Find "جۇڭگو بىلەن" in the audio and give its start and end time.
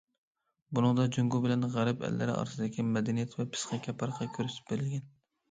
1.17-1.67